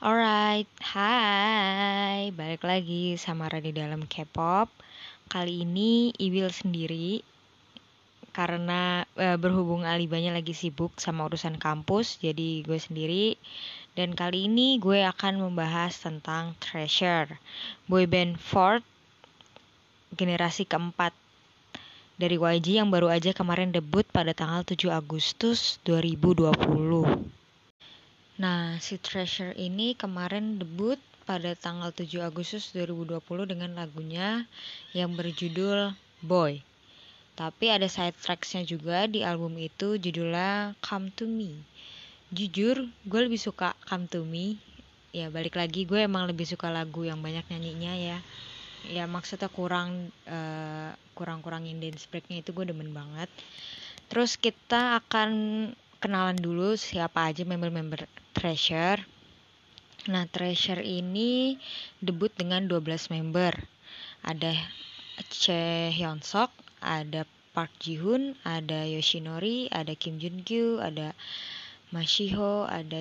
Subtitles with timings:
[0.00, 4.72] Alright, hai, balik lagi sama Radi dalam K-pop.
[5.28, 7.20] Kali ini Ibil sendiri
[8.32, 13.36] karena e, berhubung Alibanya lagi sibuk sama urusan kampus, jadi gue sendiri.
[13.92, 17.36] Dan kali ini gue akan membahas tentang Treasure,
[17.84, 18.88] boyband fourth
[20.16, 21.12] generasi keempat
[22.16, 27.39] dari YG yang baru aja kemarin debut pada tanggal 7 Agustus 2020.
[28.40, 30.96] Nah, si Treasure ini kemarin debut
[31.28, 34.48] pada tanggal 7 Agustus 2020 dengan lagunya
[34.96, 35.92] yang berjudul
[36.24, 36.64] Boy.
[37.36, 41.52] Tapi ada side tracksnya juga di album itu judulnya Come To Me.
[42.32, 44.56] Jujur, gue lebih suka Come To Me.
[45.12, 48.18] Ya balik lagi gue emang lebih suka lagu yang banyak nyanyinya ya.
[48.88, 53.28] Ya maksudnya kurang uh, kurang-kurangin dance breaknya itu gue demen banget.
[54.08, 55.28] Terus kita akan
[56.00, 59.04] kenalan dulu siapa aja member-member Treasure.
[60.08, 61.60] Nah, Treasure ini
[62.00, 63.52] debut dengan 12 member.
[64.24, 64.56] Ada
[65.28, 66.48] Che Hyun Sok,
[66.80, 71.12] ada Park Ji Hoon, ada Yoshinori, ada Kim Jun Kyu, ada
[71.92, 72.96] Mashiho, ada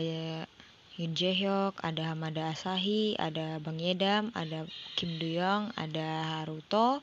[0.99, 4.67] Yoon Jae Hyuk, ada Hamada Asahi, ada Bang Yedam, ada
[4.99, 6.99] Kim Do Young, ada Haruto,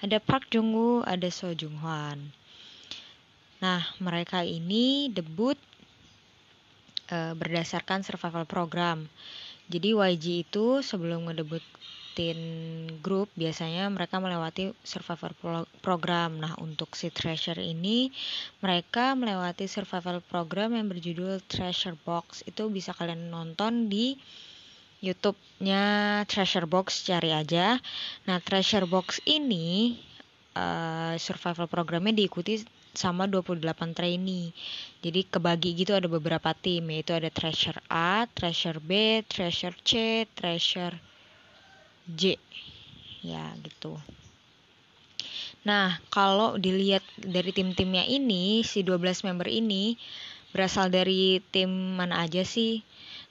[0.00, 2.32] ada Park Jung Woo, ada So Jung Hwan.
[3.64, 5.56] Nah, mereka ini debut
[7.08, 9.08] uh, berdasarkan survival program.
[9.72, 12.36] Jadi YG itu sebelum ngedebutin
[13.00, 16.36] grup biasanya mereka melewati survival pro program.
[16.36, 18.12] Nah, untuk si Treasure ini
[18.60, 22.44] mereka melewati survival program yang berjudul Treasure Box.
[22.44, 24.20] Itu bisa kalian nonton di
[25.00, 25.84] YouTube-nya
[26.28, 27.80] Treasure Box cari aja.
[28.28, 29.96] Nah, Treasure Box ini
[30.52, 34.54] uh, survival programnya diikuti sama 28 trainee.
[35.04, 40.96] Jadi kebagi gitu ada beberapa tim yaitu ada treasure A, treasure B, treasure C, treasure
[42.08, 42.38] J.
[43.24, 43.96] Ya, gitu.
[45.64, 49.96] Nah, kalau dilihat dari tim-timnya ini, si 12 member ini
[50.52, 52.84] berasal dari tim mana aja sih?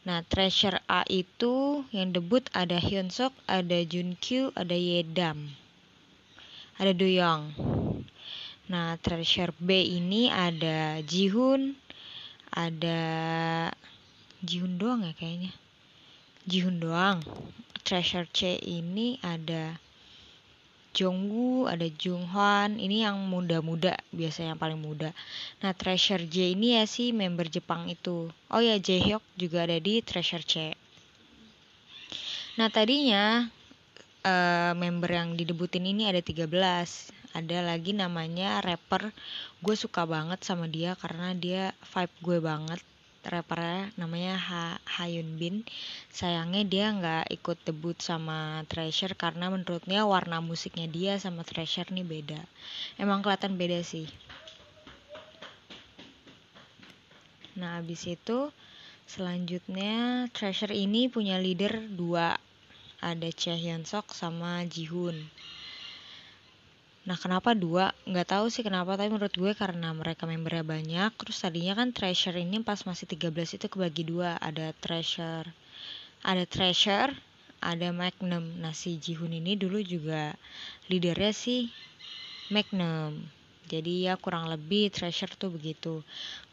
[0.04, 5.56] Nah, Treasure A itu yang debut ada Hyunsuk, ada Junkyu, ada Yedam.
[6.76, 7.73] Ada Doyoung.
[8.72, 11.76] Nah, treasure B ini ada Jihun,
[12.48, 13.02] ada
[14.40, 15.52] Jihun doang ya kayaknya.
[16.48, 17.20] Jihun doang.
[17.84, 19.76] Treasure C ini ada
[20.94, 25.10] Jongwoo, ada Junghwan, ini yang muda-muda, biasanya yang paling muda.
[25.66, 28.30] Nah, Treasure J ini ya sih member Jepang itu.
[28.54, 30.78] Oh ya, Jaehyuk juga ada di Treasure C.
[32.62, 33.50] Nah, tadinya
[34.22, 39.10] uh, member yang didebutin ini ada 13 ada lagi namanya rapper.
[39.58, 42.82] Gue suka banget sama dia karena dia vibe gue banget.
[43.24, 44.64] Rappernya namanya ha
[45.00, 45.66] Hayun Bin.
[46.14, 52.06] Sayangnya dia nggak ikut debut sama Treasure karena menurutnya warna musiknya dia sama Treasure nih
[52.06, 52.42] beda.
[53.02, 54.06] Emang kelihatan beda sih.
[57.58, 58.54] Nah abis itu
[59.10, 62.38] selanjutnya Treasure ini punya leader dua.
[63.02, 65.18] Ada Cha Hyun Sok sama Jihoon
[67.04, 67.92] Nah kenapa dua?
[68.08, 71.12] Nggak tahu sih kenapa tapi menurut gue karena mereka membernya banyak.
[71.20, 74.40] Terus tadinya kan treasure ini pas masih 13 itu kebagi dua.
[74.40, 75.52] Ada treasure,
[76.24, 77.12] ada treasure,
[77.60, 78.44] ada magnum.
[78.64, 80.32] Nah si Jihun ini dulu juga
[80.88, 81.68] leadernya sih
[82.48, 83.20] magnum.
[83.68, 86.04] Jadi ya kurang lebih treasure tuh begitu.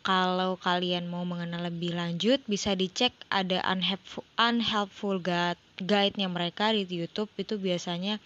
[0.02, 6.84] Kalau kalian mau mengenal lebih lanjut bisa dicek ada unhelpful, unhelpful guide guide-nya mereka di
[6.84, 8.20] YouTube itu biasanya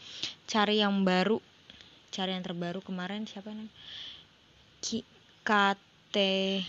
[0.51, 1.39] cari yang baru
[2.15, 3.67] cari yang terbaru kemarin siapa nih
[4.79, 5.03] Ki
[5.43, 6.63] Kate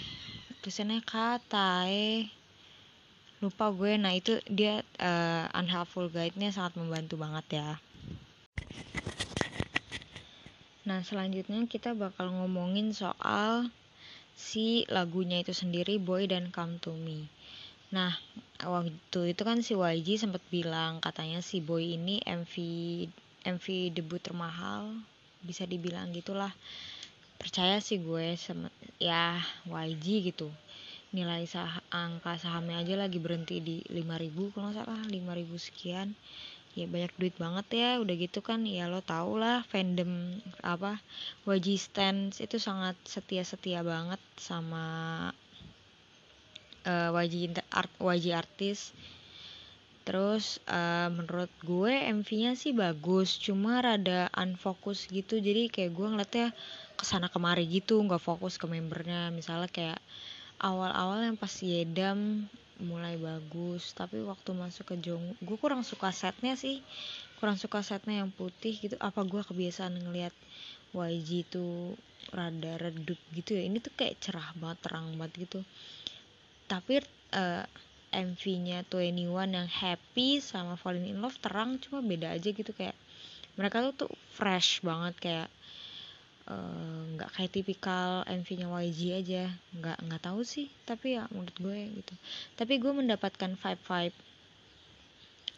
[0.65, 2.25] tulisannya Katae.
[3.37, 4.01] Lupa gue.
[4.01, 7.69] Nah itu dia uh, unhelpful guide-nya sangat membantu banget ya.
[10.89, 13.69] Nah selanjutnya kita bakal ngomongin soal
[14.33, 17.29] si lagunya itu sendiri Boy dan Come to Me.
[17.93, 18.17] Nah
[18.65, 22.53] waktu itu kan si YG sempat bilang katanya si Boy ini MV
[23.45, 24.97] MV debut termahal
[25.45, 26.49] bisa dibilang gitulah.
[27.37, 29.37] Percaya sih gue sama ya
[29.69, 30.49] YG gitu.
[31.13, 36.07] Nilai sah angka sahamnya aja lagi berhenti di 5000 kalau nggak salah 5000 sekian.
[36.75, 40.99] Ya banyak duit banget ya udah gitu kan ya lo tau lah fandom apa
[41.47, 44.83] YG stands itu sangat setia-setia banget sama
[46.83, 48.91] uh, YG art YG artis
[50.05, 55.41] Terus uh, menurut gue MV-nya sih bagus, cuma rada unfokus gitu.
[55.41, 56.47] Jadi kayak gue ngeliatnya
[56.93, 59.33] ke sana kemari gitu, nggak fokus ke membernya.
[59.33, 59.99] Misalnya kayak
[60.61, 66.59] awal-awal yang pas Yedam mulai bagus tapi waktu masuk ke Jong gue kurang suka setnya
[66.59, 66.83] sih
[67.39, 70.35] kurang suka setnya yang putih gitu apa gue kebiasaan ngelihat
[70.91, 71.95] YG itu
[72.35, 75.59] rada redup gitu ya ini tuh kayak cerah banget terang banget gitu
[76.67, 76.99] tapi
[77.31, 77.63] uh,
[78.15, 82.95] MV-nya 21 yang happy sama Falling in Love terang cuma beda aja gitu kayak
[83.59, 85.49] mereka tuh tuh fresh banget kayak
[86.47, 89.43] eh, nggak uh, kayak tipikal MV-nya YG aja.
[89.75, 92.13] Nggak nggak tahu sih tapi ya menurut gue gitu.
[92.55, 94.17] Tapi gue mendapatkan vibe vibe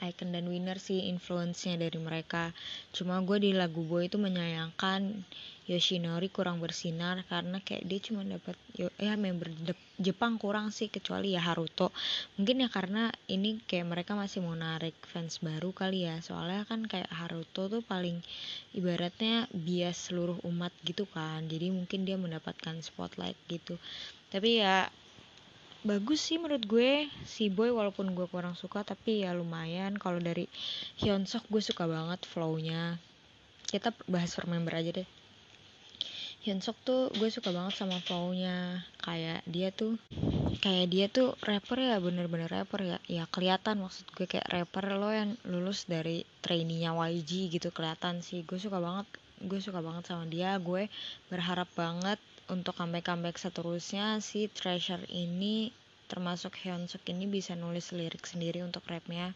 [0.01, 2.53] Icon dan Winner sih influence-nya dari mereka.
[2.93, 5.25] Cuma gue di lagu Boy itu menyayangkan
[5.67, 8.55] Yoshinori kurang bersinar karena kayak dia cuma dapat
[8.95, 9.51] ya member
[9.99, 11.91] Jepang kurang sih kecuali ya Haruto.
[12.39, 16.21] Mungkin ya karena ini kayak mereka masih mau narik fans baru kali ya.
[16.23, 18.21] Soalnya kan kayak Haruto tuh paling
[18.77, 21.43] ibaratnya bias seluruh umat gitu kan.
[21.49, 23.75] Jadi mungkin dia mendapatkan spotlight gitu.
[24.31, 24.87] Tapi ya
[25.85, 29.97] bagus sih menurut gue si boy walaupun gue kurang suka tapi ya lumayan.
[29.99, 30.49] Kalau dari
[31.01, 32.97] Hyunsuk gue suka banget flownya.
[33.67, 35.07] Kita bahas per member aja deh.
[36.47, 38.87] Hyunsuk tuh gue suka banget sama flownya.
[39.03, 39.99] Kayak dia tuh
[40.63, 42.97] kayak dia tuh rapper ya bener-bener rapper ya.
[43.05, 48.47] Ya kelihatan maksud gue kayak rapper lo yang lulus dari trainee YG gitu kelihatan sih.
[48.47, 49.05] Gue suka banget
[49.43, 50.55] gue suka banget sama dia.
[50.57, 50.87] Gue
[51.27, 55.71] berharap banget untuk comeback-comeback seterusnya si Treasure ini
[56.07, 59.35] termasuk Hyunsuk ini bisa nulis lirik sendiri untuk rapnya.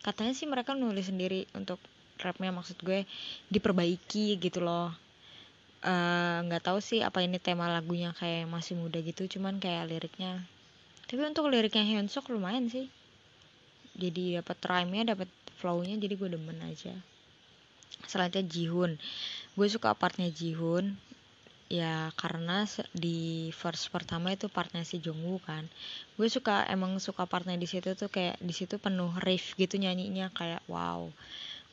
[0.00, 1.76] Katanya sih mereka nulis sendiri untuk
[2.16, 3.04] rapnya maksud gue
[3.52, 4.88] diperbaiki gitu loh.
[5.84, 9.92] Eh, nggak uh, tahu sih apa ini tema lagunya kayak masih muda gitu cuman kayak
[9.92, 10.40] liriknya.
[11.04, 12.88] Tapi untuk liriknya Hyunsuk lumayan sih.
[13.96, 15.28] Jadi dapat rhyme-nya dapat
[15.60, 16.96] flow-nya jadi gue demen aja.
[18.08, 18.92] Selanjutnya Jihun
[19.56, 21.00] gue suka partnya Jihun
[21.66, 22.62] ya karena
[22.94, 25.66] di first pertama itu partnya si Jungwoo kan.
[26.14, 30.30] Gue suka emang suka partnya di situ tuh kayak di situ penuh riff gitu nyanyinya
[30.30, 31.10] kayak wow.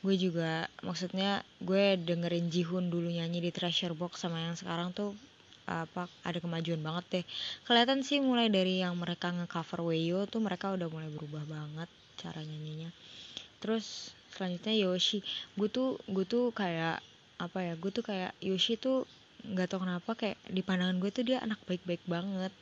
[0.02, 5.14] Gue juga maksudnya gue dengerin Jihun dulu nyanyi di Treasure Box sama yang sekarang tuh
[5.64, 7.24] apa ada kemajuan banget deh.
[7.64, 11.88] Kelihatan sih mulai dari yang mereka ngecover Weyo tuh mereka udah mulai berubah banget
[12.20, 12.92] cara nyanyinya.
[13.62, 15.24] Terus selanjutnya Yoshi.
[15.56, 17.00] Gue tuh gue tuh kayak
[17.40, 19.08] apa ya gue tuh kayak Yoshi tuh
[19.44, 22.52] nggak tau kenapa kayak di pandangan gue tuh dia anak baik-baik banget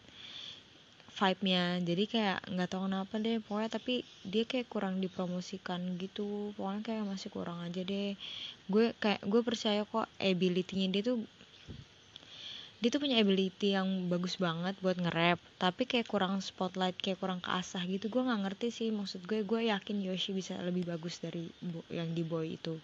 [1.13, 1.79] vibe-nya.
[1.85, 3.95] Jadi kayak nggak tau kenapa deh pokoknya tapi
[4.25, 6.57] dia kayak kurang dipromosikan gitu.
[6.57, 8.17] Pokoknya kayak masih kurang aja deh.
[8.67, 11.23] Gue kayak gue percaya kok ability-nya dia tuh
[12.83, 15.39] dia tuh punya ability yang bagus banget buat nge-rap.
[15.61, 18.89] Tapi kayak kurang spotlight kayak kurang keasah gitu gue nggak ngerti sih.
[18.91, 21.47] Maksud gue gue yakin Yoshi bisa lebih bagus dari
[21.93, 22.81] yang di boy itu.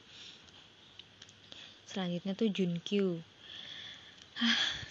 [1.89, 3.25] Selanjutnya tuh Junkyu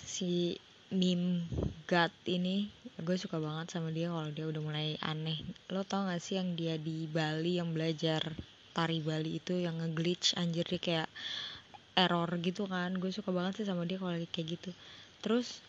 [0.04, 0.56] si
[0.92, 1.44] meme
[1.88, 5.40] God ini gue suka banget sama dia kalau dia udah mulai aneh.
[5.70, 8.24] Lo tau gak sih yang dia di Bali yang belajar
[8.74, 11.10] tari Bali itu yang ngeglitch anjir dia kayak
[11.94, 12.98] error gitu kan.
[12.98, 14.72] Gue suka banget sih sama dia kalau kayak gitu.
[15.22, 15.62] Terus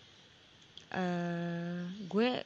[0.96, 2.42] uh, gue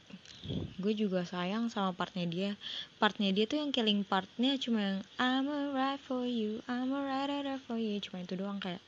[0.83, 2.51] gue juga sayang sama partnya dia.
[2.99, 7.01] Partnya dia tuh yang killing partnya cuma yang I'm a ride for you I'm a
[7.07, 8.03] ride for you.
[8.03, 8.83] Cuma itu doang kayak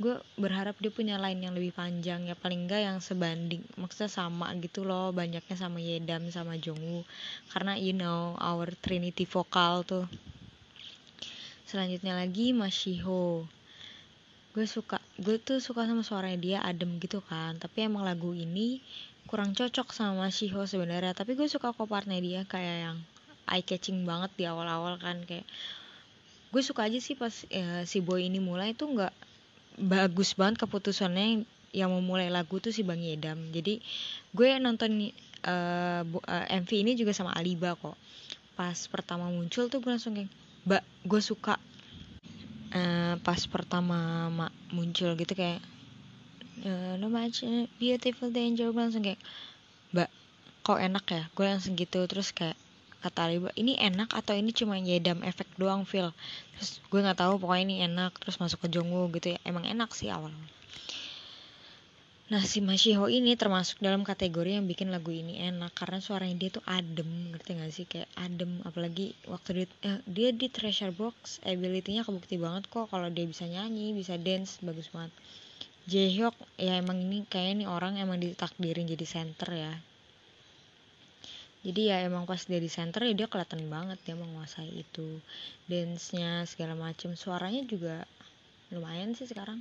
[0.00, 4.48] gue berharap dia punya line yang lebih panjang ya paling enggak yang sebanding maksudnya sama
[4.56, 7.04] gitu loh banyaknya sama Yedam sama Jongwoo.
[7.52, 10.08] Karena you know our trinity vokal tuh.
[11.68, 13.44] Selanjutnya lagi Mashiho
[14.50, 18.82] gue suka gue tuh suka sama suaranya dia adem gitu kan tapi emang lagu ini
[19.30, 21.12] kurang cocok sama Mashiho sebenarnya.
[21.12, 22.98] Tapi gue suka kok partnya dia kayak yang
[23.52, 25.44] eye catching banget di awal-awal kan kayak
[26.50, 29.29] gue suka aja sih pas ya, si boy ini mulai tuh nggak
[29.78, 33.54] bagus banget keputusannya yang memulai lagu tuh si Bang Yedam.
[33.54, 33.78] Jadi
[34.34, 35.10] gue nonton
[35.46, 37.94] uh, uh, MV ini juga sama Aliba kok.
[38.58, 40.30] Pas pertama muncul tuh gue langsung kayak
[40.66, 41.56] mbak gue suka.
[42.70, 45.58] Uh, pas pertama ma muncul gitu kayak
[46.98, 47.46] no much
[47.78, 48.74] beautiful danger.
[48.74, 49.22] Gue langsung kayak
[49.94, 50.10] mbak
[50.66, 51.22] kok enak ya?
[51.38, 52.58] Gue langsung gitu terus kayak
[53.00, 56.12] kata Aliba ini enak atau ini cuma yedam efek doang feel
[56.56, 59.38] terus gue nggak tahu pokoknya ini enak terus masuk ke Jongwoo gitu ya.
[59.44, 60.32] Emang enak sih awal
[62.30, 66.50] Nah si Mashiho ini termasuk dalam kategori yang bikin lagu ini enak karena suaranya dia
[66.54, 67.86] tuh adem ngerti gak sih?
[67.90, 73.10] Kayak adem apalagi waktu dia eh, dia di treasure box ability-nya kebukti banget kok kalau
[73.10, 75.10] dia bisa nyanyi bisa dance bagus banget.
[75.90, 79.74] Jaehyuk ya emang ini kayak ini orang emang ditakdirin jadi center ya
[81.60, 85.20] jadi ya emang pas dia di center ya dia kelihatan banget dia menguasai itu
[85.68, 88.08] dance nya segala macam suaranya juga
[88.72, 89.60] lumayan sih sekarang.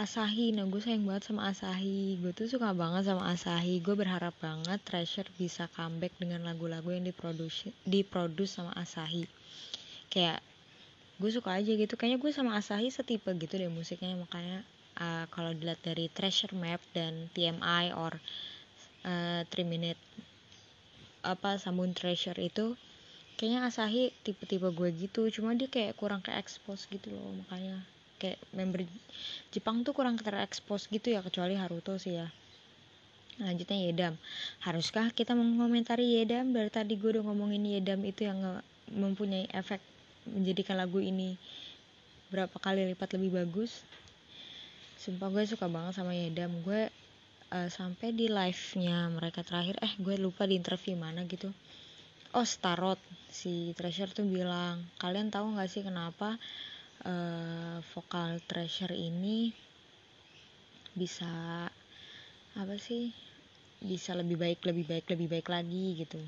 [0.00, 2.16] Asahi nah gue sayang banget sama Asahi.
[2.24, 3.84] Gue tuh suka banget sama Asahi.
[3.84, 9.28] Gue berharap banget Treasure bisa comeback dengan lagu-lagu yang diproduksi diproduce sama Asahi.
[10.08, 10.40] Kayak
[11.20, 12.00] gue suka aja gitu.
[12.00, 14.16] Kayaknya gue sama Asahi setipe gitu deh musiknya.
[14.16, 14.64] Makanya
[14.96, 18.16] uh, kalau dilihat dari Treasure Map dan TMI or
[19.04, 20.00] uh, 3 Minute
[21.20, 22.76] apa Sambun Treasure itu
[23.40, 25.28] kayaknya Asahi tipe-tipe gue gitu.
[25.32, 27.80] Cuma dia kayak kurang ke expose gitu loh makanya.
[28.20, 28.84] Kayak member
[29.48, 32.28] Jepang tuh kurang terekspos gitu ya kecuali Haruto sih ya.
[33.40, 34.14] Lanjutnya Yedam.
[34.60, 36.52] Haruskah kita mengomentari Yedam?
[36.52, 38.60] Dari tadi gue udah ngomongin Yedam itu yang
[38.92, 39.80] mempunyai efek
[40.28, 41.40] menjadikan lagu ini
[42.28, 43.80] berapa kali lipat lebih bagus.
[45.00, 46.52] Sumpah gue suka banget sama Yedam.
[46.60, 46.92] Gue
[47.50, 51.50] uh, sampai di live nya mereka terakhir eh gue lupa di interview mana gitu.
[52.30, 52.98] Oh Starot
[53.30, 56.38] si Treasure tuh bilang kalian tahu nggak sih kenapa
[57.06, 59.50] uh, vokal treasure ini
[60.94, 61.30] bisa
[62.58, 63.14] apa sih
[63.80, 66.20] bisa lebih baik lebih baik lebih baik lagi gitu?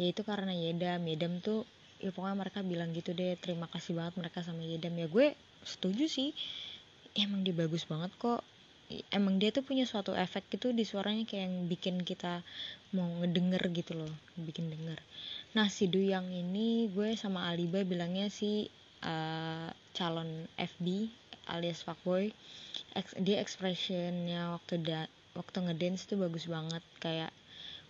[0.00, 1.04] Yaitu karena Yedam.
[1.04, 1.68] Yedam tuh
[2.00, 4.96] ya pokoknya mereka bilang gitu deh terima kasih banget mereka sama Yedam.
[4.96, 5.36] Ya gue
[5.68, 6.32] setuju sih.
[7.12, 8.40] Emang dia bagus banget kok
[9.08, 12.44] emang dia tuh punya suatu efek gitu di suaranya kayak yang bikin kita
[12.92, 15.00] mau ngedenger gitu loh bikin denger.
[15.56, 18.68] Nah si Duyang ini gue sama Aliba bilangnya sih
[19.00, 21.08] uh, calon FB
[21.48, 22.30] alias fuckboy.
[23.18, 26.84] Dia expressionnya waktu da waktu ngedance tuh bagus banget.
[27.00, 27.32] Kayak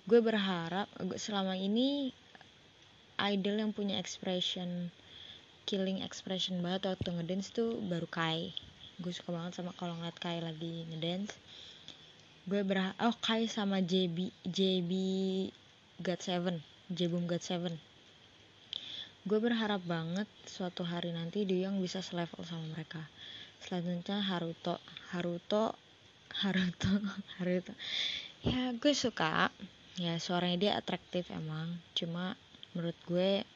[0.06, 0.87] gue berharap
[1.18, 2.14] selama ini
[3.18, 4.90] idol yang punya expression
[5.62, 8.50] killing expression banget waktu ngedance tuh baru Kai
[9.01, 11.33] gue suka banget sama kalau ngeliat Kai lagi ngedance.
[12.45, 14.91] Gue berharap oh Kai sama JB JB
[16.03, 16.57] God Seven
[16.93, 17.75] Jebum God Seven.
[19.23, 23.07] Gue berharap banget suatu hari nanti yang bisa selevel sama mereka.
[23.63, 24.83] Selanjutnya Haruto.
[25.15, 25.79] Haruto
[26.43, 26.93] Haruto
[27.39, 27.73] Haruto.
[28.45, 29.49] Ya gue suka.
[29.97, 31.79] Ya suaranya dia atraktif emang.
[31.95, 32.35] Cuma
[32.75, 33.47] menurut gue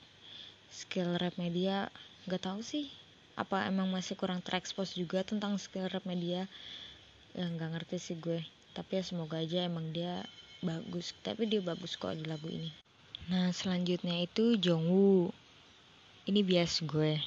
[0.70, 1.88] skill rap media
[2.28, 2.90] gak tau sih
[3.36, 6.48] apa emang masih kurang terekspos juga tentang skill media?
[7.36, 8.40] Yang gak ngerti sih gue.
[8.72, 10.24] Tapi ya semoga aja emang dia
[10.64, 11.12] bagus.
[11.20, 12.72] Tapi dia bagus kok di lagu ini.
[13.28, 15.30] Nah selanjutnya itu Jongwoo.
[16.24, 17.20] Ini bias gue.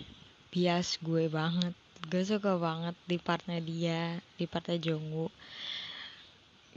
[0.49, 1.77] Bias gue banget.
[2.09, 5.29] Gue suka banget di partnya dia di partnya Jongwoo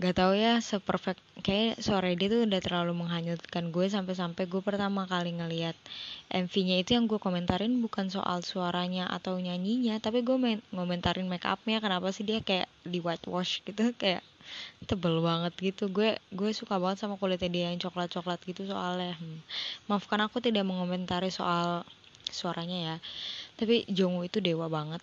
[0.03, 5.07] gak tau ya seperfect kayak sore dia tuh udah terlalu menghanyutkan gue sampai-sampai gue pertama
[5.07, 5.79] kali ngeliat
[6.27, 11.47] MV-nya itu yang gue komentarin bukan soal suaranya atau nyanyinya tapi gue main ngomentarin make
[11.47, 14.27] upnya kenapa sih dia kayak di whitewash gitu kayak
[14.91, 15.87] tebel banget gitu.
[15.87, 19.15] Gue gue suka banget sama kulitnya dia yang coklat coklat gitu soalnya.
[19.15, 19.39] Hmm.
[19.87, 21.87] maafkan aku tidak mengomentari soal
[22.27, 22.97] suaranya ya.
[23.55, 25.03] Tapi Jongwoo itu dewa banget.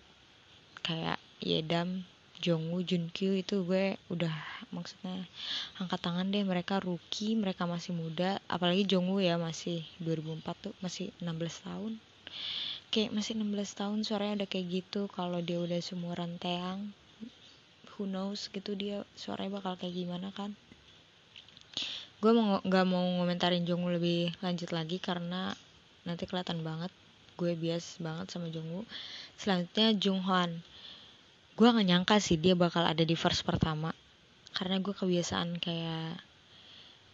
[0.84, 2.04] Kayak Yedam
[2.40, 4.32] Jongwoo Junkyu itu gue udah
[4.72, 5.28] maksudnya
[5.76, 11.12] angkat tangan deh mereka rookie mereka masih muda apalagi Jongwoo ya masih 2004 tuh masih
[11.20, 11.36] 16
[11.68, 11.92] tahun.
[12.88, 16.96] Kayak masih 16 tahun suaranya udah kayak gitu kalau dia udah seumuran Teang
[17.92, 20.56] who knows gitu dia suaranya bakal kayak gimana kan.
[22.24, 25.52] Gue mau nggak mau ngomentarin Jongwoo lebih lanjut lagi karena
[26.08, 26.88] nanti kelihatan banget
[27.36, 28.88] gue bias banget sama Jungwoo.
[29.36, 30.64] Selanjutnya Junghoan
[31.60, 33.92] gue gak nyangka sih dia bakal ada di verse pertama.
[34.56, 36.16] Karena gue kebiasaan kayak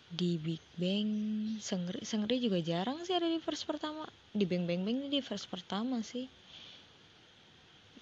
[0.07, 1.11] di Big Bang
[1.59, 4.07] Sengri Sengri juga jarang sih ada di verse pertama.
[4.31, 6.31] Di Bang Bang Bang di verse pertama sih.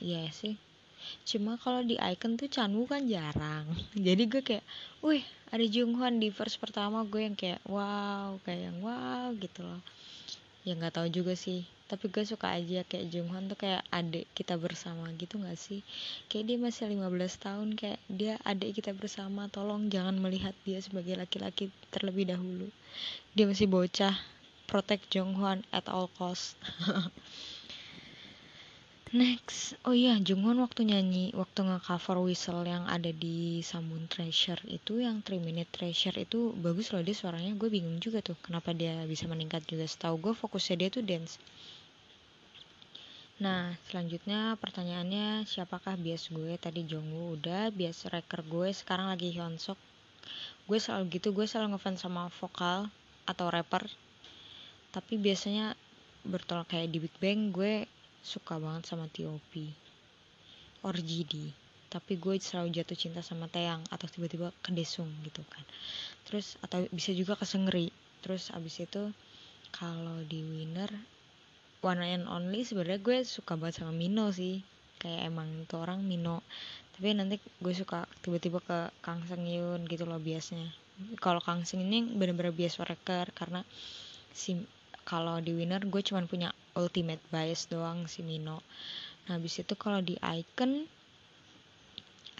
[0.05, 0.61] Iya sih.
[1.25, 3.65] Cuma kalau di icon tuh Chanwoo kan jarang.
[3.97, 4.65] Jadi gue kayak
[5.01, 7.09] wih ada Junghoan di verse pertama.
[7.09, 9.81] Gue yang kayak wow kayak yang wow gitu loh
[10.65, 11.69] ya nggak tahu juga sih.
[11.85, 15.85] Tapi gue suka aja kayak Junghoon tuh kayak adik kita bersama gitu gak sih?
[16.33, 19.53] Kayak dia masih 15 tahun kayak dia adik kita bersama.
[19.53, 22.73] Tolong jangan melihat dia sebagai laki-laki terlebih dahulu.
[23.37, 24.17] Dia masih bocah.
[24.65, 26.57] Protect Junghoon at all cost
[29.15, 34.99] Next, oh iya Jungwon waktu nyanyi, waktu nge-cover Whistle yang ada di Sambun Treasure itu,
[35.07, 37.55] yang 3 Minute Treasure itu bagus loh dia suaranya.
[37.55, 39.87] Gue bingung juga tuh kenapa dia bisa meningkat juga.
[39.87, 41.39] Setahu gue fokusnya dia tuh dance.
[43.39, 46.59] Nah, selanjutnya pertanyaannya siapakah bias gue?
[46.59, 49.79] Tadi Jongwoo udah, bias reker gue sekarang lagi Hyunsuk.
[50.67, 52.91] Gue selalu gitu, gue selalu ngefans sama vokal
[53.31, 53.87] atau rapper.
[54.91, 55.79] Tapi biasanya
[56.27, 57.87] bertolak kayak di Big Bang gue
[58.25, 59.53] suka banget sama T.O.P
[60.81, 61.53] or GD
[61.93, 65.63] tapi gue selalu jatuh cinta sama Teang atau tiba-tiba ke Desung gitu kan.
[66.27, 67.95] Terus atau bisa juga ke Sengri.
[68.19, 69.15] Terus abis itu
[69.71, 70.91] kalau di winner
[71.87, 74.59] one and only sebenarnya gue suka banget sama Mino sih.
[74.99, 76.43] Kayak emang itu orang Mino.
[76.99, 80.75] Tapi nanti gue suka tiba-tiba ke Kang Sengyun gitu loh biasanya
[81.19, 83.67] kalau Kang Seng ini bener-bener bias wrecker karena
[84.31, 84.55] si
[85.05, 88.65] kalau di winner gue cuman punya ultimate bias doang si Mino.
[89.29, 90.89] Nah habis itu kalau di icon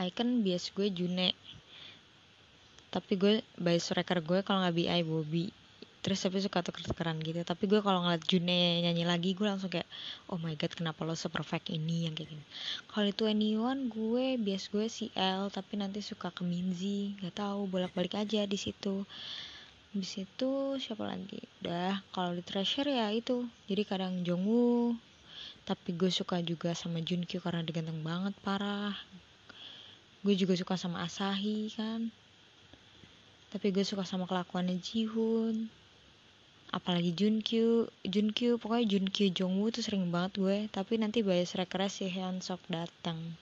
[0.01, 1.31] icon bias gue June.
[2.89, 5.53] Tapi gue bias wrecker gue kalau nggak BI Bobby.
[6.05, 7.41] Terus tapi suka tuker-tukeran gitu.
[7.45, 9.89] Tapi gue kalau ngeliat June nyanyi lagi gue langsung kayak
[10.29, 12.09] oh my god kenapa lo seperfect ini?
[12.09, 12.45] Yang kayak gini.
[12.93, 17.17] Kalau itu anyone gue bias gue si L tapi nanti suka ke Minzy.
[17.21, 19.05] Nggak tahu bolak-balik aja di situ
[19.95, 21.39] di situ siapa lagi?
[21.63, 23.47] Udah kalau di treasure ya itu.
[23.71, 24.99] Jadi kadang Jongwoo.
[25.63, 28.99] Tapi gue suka juga sama Junkyu karena dia ganteng banget parah.
[30.27, 32.11] Gue juga suka sama Asahi kan.
[33.55, 35.71] Tapi gue suka sama kelakuannya Jihoon.
[36.75, 37.87] Apalagi Junkyu.
[38.03, 40.59] Junkyu pokoknya Junkyu Jongwoo tuh sering banget gue.
[40.75, 43.39] Tapi nanti bias rekres si Hyunsuk datang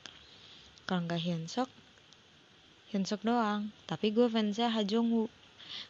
[0.85, 1.73] kalau nggak Hyunsuk
[2.93, 3.73] Hyunsuk doang.
[3.89, 5.33] Tapi gue fansnya Ha Jongwoo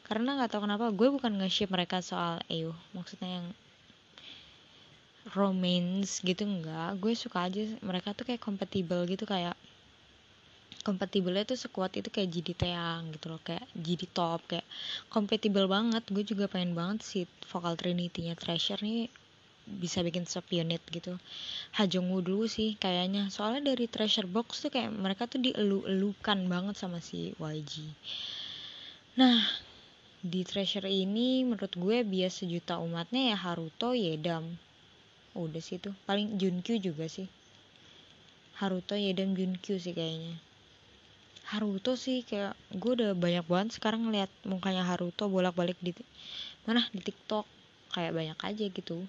[0.06, 3.48] karena nggak tahu kenapa gue bukan nge-ship mereka soal Eyo maksudnya yang
[5.32, 9.54] romance gitu enggak gue suka aja mereka tuh kayak compatible gitu kayak
[10.82, 14.66] kompatibelnya tuh sekuat itu kayak jadi Teang gitu loh kayak jadi top kayak
[15.14, 16.02] kompatibel banget.
[16.10, 17.24] Gue juga pengen banget sih
[17.54, 19.06] vokal Trinity-nya Treasure nih
[19.62, 21.22] bisa bikin subunit gitu.
[21.78, 23.30] Hajongwoo dulu sih kayaknya.
[23.30, 27.94] Soalnya dari Treasure Box tuh kayak mereka tuh dielu-elukan banget sama si YG
[29.12, 29.44] nah
[30.22, 34.54] di Treasure ini menurut gue bias sejuta umatnya ya Haruto Yedam.
[35.34, 37.26] Udah sih tuh paling Junkyu juga sih.
[38.62, 40.38] Haruto Yedam Junkyu sih kayaknya.
[41.50, 45.90] Haruto sih kayak gue udah banyak banget sekarang ngeliat mukanya Haruto bolak-balik di
[46.70, 46.86] mana?
[46.94, 47.42] Di TikTok.
[47.90, 49.02] Kayak banyak aja gitu.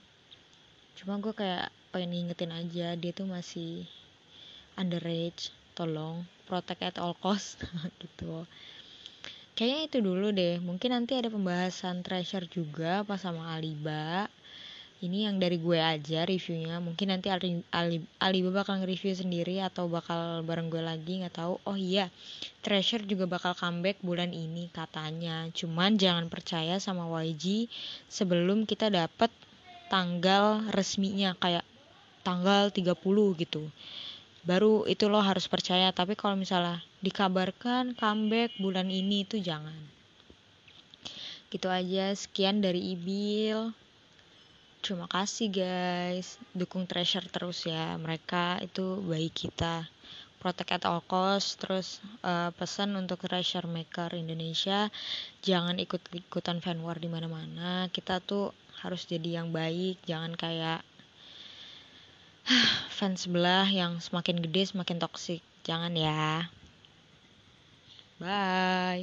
[0.98, 3.86] Cuma gue kayak pengen ngingetin aja dia tuh masih
[4.82, 5.54] underage.
[5.78, 7.62] Tolong protect at all cost.
[8.02, 8.50] Gitu
[9.54, 10.58] kayaknya itu dulu deh.
[10.62, 14.26] Mungkin nanti ada pembahasan treasure juga pas sama Aliba.
[15.04, 16.80] Ini yang dari gue aja reviewnya.
[16.80, 21.60] Mungkin nanti Ali, Ali, Alibaba bakal nge-review sendiri atau bakal bareng gue lagi nggak tahu.
[21.68, 22.08] Oh iya
[22.64, 25.52] Treasure juga bakal comeback bulan ini katanya.
[25.52, 27.68] Cuman jangan percaya sama YG
[28.08, 29.28] sebelum kita dapet
[29.92, 31.68] tanggal resminya kayak
[32.24, 32.96] tanggal 30
[33.36, 33.68] gitu
[34.44, 39.76] baru itu lo harus percaya tapi kalau misalnya dikabarkan comeback bulan ini itu jangan
[41.48, 43.72] gitu aja sekian dari Ibil
[44.84, 47.96] Terima kasih guys, dukung Treasure terus ya.
[47.96, 49.88] Mereka itu baik kita.
[50.44, 51.56] Protect at all cost.
[51.56, 54.92] Terus uh, pesan untuk Treasure Maker Indonesia,
[55.40, 57.88] jangan ikut-ikutan fan war di mana-mana.
[57.96, 58.52] Kita tuh
[58.84, 60.84] harus jadi yang baik, jangan kayak
[62.98, 65.42] fans sebelah yang semakin gede semakin toksik.
[65.64, 66.52] Jangan ya.
[68.20, 69.02] Bye.